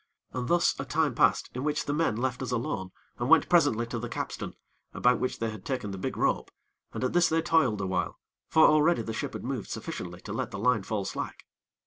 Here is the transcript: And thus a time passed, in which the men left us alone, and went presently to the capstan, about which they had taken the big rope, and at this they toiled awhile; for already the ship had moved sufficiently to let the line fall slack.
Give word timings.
And 0.33 0.47
thus 0.47 0.73
a 0.79 0.83
time 0.83 1.13
passed, 1.13 1.51
in 1.53 1.63
which 1.63 1.85
the 1.85 1.93
men 1.93 2.15
left 2.15 2.41
us 2.41 2.49
alone, 2.49 2.91
and 3.19 3.29
went 3.29 3.47
presently 3.49 3.85
to 3.85 3.99
the 3.99 4.09
capstan, 4.09 4.55
about 4.95 5.19
which 5.19 5.37
they 5.37 5.51
had 5.51 5.63
taken 5.63 5.91
the 5.91 5.99
big 5.99 6.17
rope, 6.17 6.49
and 6.91 7.03
at 7.03 7.13
this 7.13 7.29
they 7.29 7.43
toiled 7.43 7.81
awhile; 7.81 8.17
for 8.47 8.65
already 8.65 9.03
the 9.03 9.13
ship 9.13 9.33
had 9.33 9.43
moved 9.43 9.69
sufficiently 9.69 10.19
to 10.21 10.33
let 10.33 10.49
the 10.49 10.57
line 10.57 10.81
fall 10.81 11.05
slack. 11.05 11.45